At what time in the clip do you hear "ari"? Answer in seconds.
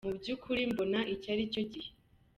1.33-1.43